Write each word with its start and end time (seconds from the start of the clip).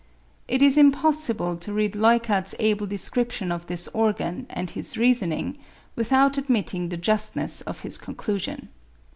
It 0.47 0.63
is 0.63 0.79
impossible 0.79 1.57
to 1.57 1.71
read 1.71 1.93
Leuckart's 1.95 2.55
able 2.57 2.87
description 2.87 3.51
of 3.51 3.67
this 3.67 3.87
organ, 3.89 4.47
and 4.49 4.67
his 4.67 4.97
reasoning, 4.97 5.57
without 5.95 6.39
admitting 6.39 6.89
the 6.89 6.97
justness 6.97 7.61
of 7.61 7.81
his 7.81 7.99
conclusion. 7.99 8.69